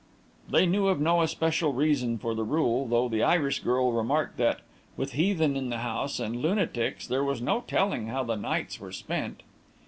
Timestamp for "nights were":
8.35-8.91